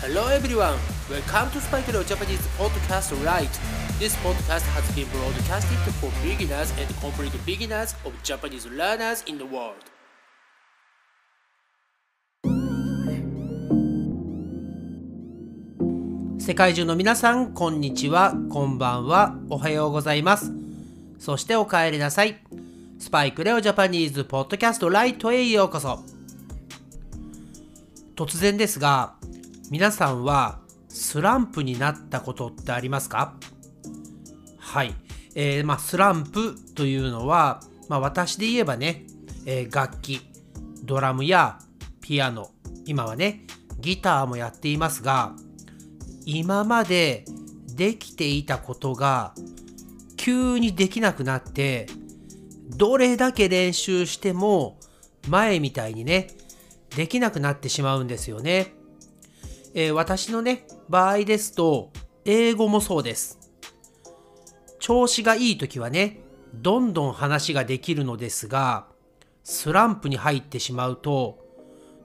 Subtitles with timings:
[0.00, 0.78] Hello everyone,
[1.10, 3.50] welcome to Spike Leo Japanese Podcast Right.
[3.98, 9.44] This podcast has been broadcasted for beginners and complete beginners of Japanese learners in the
[9.44, 9.74] world.
[16.38, 20.52] 世界中の皆さん、こんにちは、こんばんは、おはようございます。
[21.18, 22.38] そしてお帰りなさい。
[23.00, 26.04] スパイクレオジャパニーズポッドキャストライトへようこそ。
[28.14, 29.17] 突然ですが、
[29.70, 33.34] 皆さんはスランプになったことってありますか？
[34.56, 34.94] はい。
[35.34, 39.06] えー、まあ、スランプというのは、まあ、私で言えばね、
[39.44, 40.20] えー、楽器、
[40.84, 41.58] ドラムや
[42.00, 42.50] ピアノ、
[42.86, 43.44] 今はね、
[43.78, 45.34] ギターもやっていますが、
[46.24, 47.26] 今まで
[47.74, 49.34] できていたことが
[50.16, 51.86] 急にできなくなって、
[52.74, 54.78] どれだけ練習しても
[55.28, 56.28] 前みたいにね、
[56.96, 58.74] できなくなってしまうんですよね。
[59.80, 61.92] えー、私のね、場合ですと、
[62.24, 63.38] 英語もそうです。
[64.80, 66.18] 調子がいい時はね、
[66.52, 68.88] どんどん話ができるのですが、
[69.44, 71.38] スランプに入ってしまうと、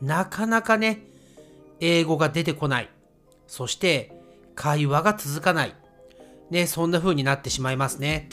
[0.00, 1.02] なかなかね、
[1.78, 2.88] 英語が出てこない。
[3.46, 4.18] そして、
[4.54, 5.74] 会話が続かない。
[6.48, 8.30] ね、そんな風になってしまいますね。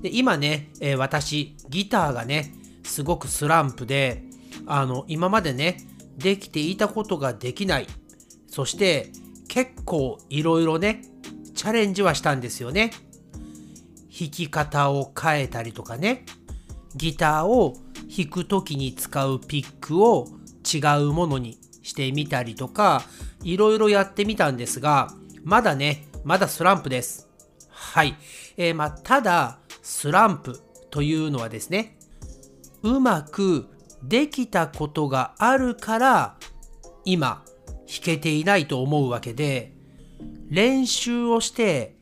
[0.00, 4.22] で今ね、えー、私、ギターがね、すごくスランプで、
[4.64, 5.78] あの、今までね、
[6.16, 7.88] できていたことができない。
[8.56, 9.12] そして
[9.48, 11.02] 結構いろいろね、
[11.54, 12.90] チャレンジはしたんですよね。
[14.08, 16.24] 弾き方を変えたりとかね、
[16.94, 17.74] ギターを
[18.08, 20.28] 弾く時に使うピックを
[20.64, 23.02] 違うものにしてみたりとか、
[23.42, 25.10] いろいろやってみたんですが、
[25.44, 27.28] まだね、まだスランプです。
[27.68, 28.16] はい。
[28.56, 31.98] えー、まあ、ただ、スランプというのはですね、
[32.82, 33.66] うまく
[34.02, 36.36] できたことがあるから、
[37.04, 37.44] 今、
[37.86, 39.72] 弾けていないと思うわけで、
[40.48, 41.96] 練習をして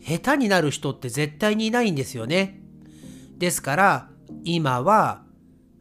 [0.00, 2.60] 下手になる人って絶対にいないんですよね。
[3.38, 4.08] ですから
[4.44, 5.22] 今は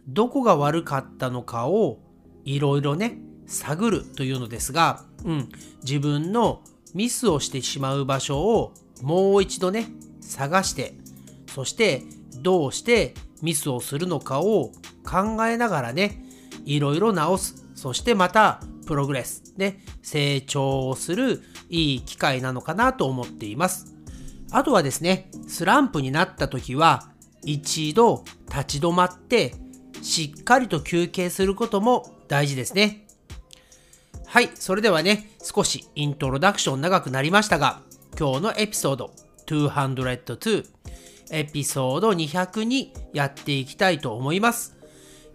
[0.07, 1.99] どこが悪かったのかを
[2.45, 5.49] いろいろね探るというのですが、うん、
[5.83, 6.61] 自分の
[6.93, 9.87] ミスをしてしまう場所をもう一度ね
[10.21, 10.93] 探して
[11.47, 12.03] そして
[12.41, 14.71] どうしてミスをするのかを
[15.05, 16.23] 考えながらね
[16.65, 23.95] いろいろ直すそしてまたプログレス、ね、成長をするいい機会なのかなと思っています。
[24.51, 27.09] あとはですね、スランプになった時は、
[27.43, 29.55] 一度立ち止まって、
[30.01, 33.07] しっかりと休憩することも大事ですね。
[34.25, 37.81] はい、それではね、少しイントロダクション長くなりましたが、
[38.19, 39.11] 今日のエピソード
[39.47, 40.65] 202、
[41.31, 44.77] エピソード200にやっていきたいと思います。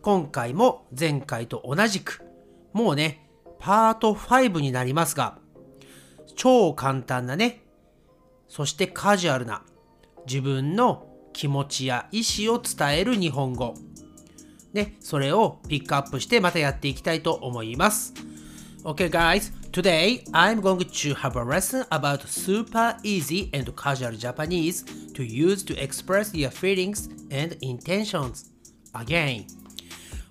[0.02, 2.22] 今回も前回と同じく、
[2.72, 3.27] もうね、
[3.58, 5.38] パート5になりますが、
[6.36, 7.62] 超簡単なね、
[8.48, 9.62] そしてカジュアルな
[10.26, 13.74] 自分の気持ちや意思を伝える日本語。
[14.72, 18.14] ね、それをピックアップしてまたやっていきたいと思います。
[18.84, 25.24] Okay guys, today I'm going to have a lesson about super easy and casual Japanese to
[25.24, 28.58] use to express your feelings and intentions.
[28.92, 29.46] again.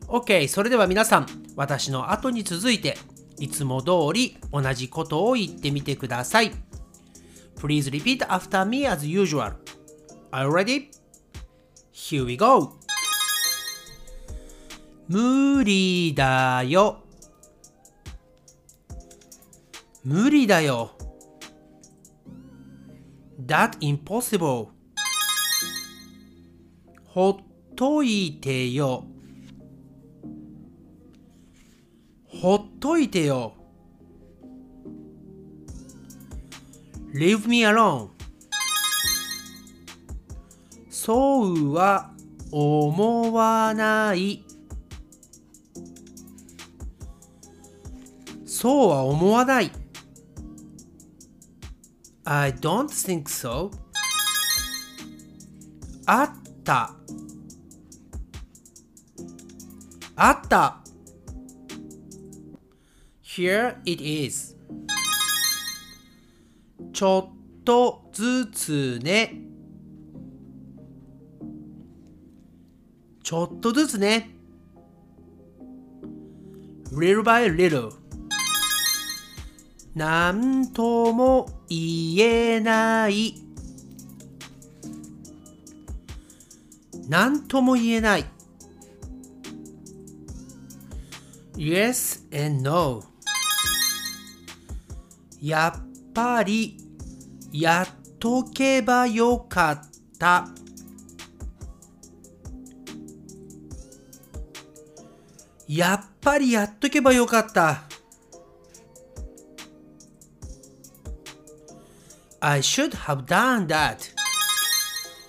[0.08, 2.98] Okay,、それでは皆さん、私の後に続いて
[3.40, 6.52] いつも通り同じことを言ってみてください。
[7.58, 9.54] Please repeat after me as usual.
[10.32, 10.90] Are you ready?
[11.92, 12.74] Here we go!
[15.08, 17.04] 無理だよ。
[20.04, 20.92] 無理だよ。
[23.46, 24.68] That impossible.
[27.06, 27.36] ほっ
[27.76, 29.06] といてよ。
[32.42, 33.54] ほっといてよ。
[37.14, 38.10] Leave me alone.
[40.90, 42.12] そうは
[42.52, 44.44] 思わない。
[48.46, 49.72] そうは思わない。
[52.24, 53.72] I don't think so.
[56.06, 56.94] あった。
[60.16, 60.87] あった。
[63.30, 64.56] Here it is.
[66.94, 69.34] ちょっとずつね。
[73.22, 74.30] ちょっとずつね。
[76.94, 77.92] Little by little.
[79.94, 83.36] なんとも言えない。
[87.10, 88.26] なんとも言えない。
[91.58, 93.17] Yes and no.
[95.42, 95.82] やっ
[96.14, 96.78] ぱり
[97.52, 99.82] やっとけばよかっ
[100.18, 100.48] た。
[105.68, 107.84] やっぱりやっとけばよかった。
[112.40, 114.14] I should have done that.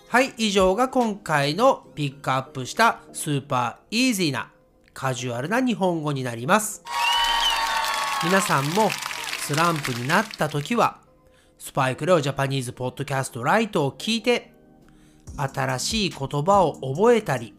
[0.08, 4.50] はい、以上が今回のピックアップしたスーパーイージーな
[4.94, 6.82] カジュアルな日本語になります。
[8.24, 8.90] 皆さんも
[9.48, 10.98] スランプになった時は、
[11.58, 14.52] スパイクレオジャパニーズポッドキャストライトを聞いて、
[15.38, 17.54] 新しい言葉を覚えたり、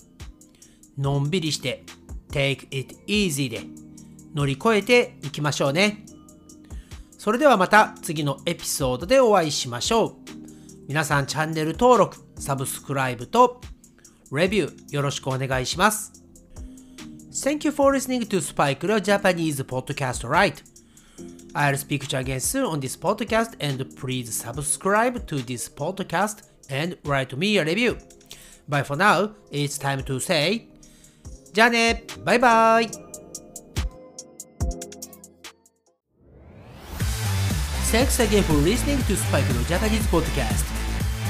[1.00, 1.84] のんびりして
[2.30, 3.62] Take it easy で
[4.36, 6.06] 乗り越えていきましょうね。
[7.18, 10.16] それではまた次のエピソードでお会いしましょう。
[10.88, 13.62] 皆さんチャンネル登録、サブスクライブと
[14.32, 16.24] レビューよろしくお願いします。
[17.32, 20.69] Thank you for listening to Spike Leo Japanese Podcast Right.
[21.55, 26.43] I'll speak to you again soon on this podcast and please subscribe to this podcast
[26.69, 27.97] and write me a review.
[28.69, 30.69] Bye for now, it's time to say
[31.53, 32.89] じゃあねバイバイ
[37.93, 40.65] Thanks again for listening to Spike Leo Japanese Podcast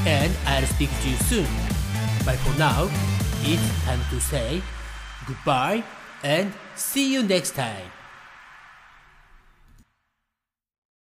[0.06, 1.46] and I'll speak to you soon.
[2.25, 2.88] But for now,
[3.43, 4.62] it's time to say
[5.26, 5.85] goodbye
[6.23, 7.91] and see you next time.